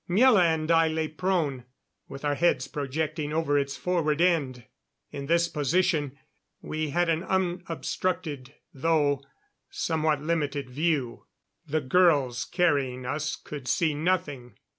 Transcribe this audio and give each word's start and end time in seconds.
Miela 0.09 0.41
and 0.43 0.71
I 0.71 0.87
lay 0.87 1.07
prone, 1.07 1.65
with 2.07 2.25
our 2.25 2.33
heads 2.33 2.67
projecting 2.67 3.31
over 3.31 3.59
its 3.59 3.77
forward 3.77 4.19
end. 4.19 4.65
In 5.11 5.27
this 5.27 5.47
position 5.47 6.17
we 6.59 6.89
had 6.89 7.07
an 7.07 7.21
unobstructed, 7.21 8.55
though 8.73 9.21
somewhat 9.69 10.23
limited, 10.23 10.71
view. 10.71 11.27
The 11.67 11.81
girls 11.81 12.45
carrying 12.45 13.05
us 13.05 13.35
could 13.35 13.67
see 13.67 13.93
nothing. 13.93 14.55